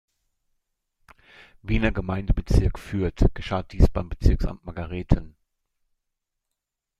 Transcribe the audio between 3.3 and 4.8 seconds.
geschah dies beim Bezirksamt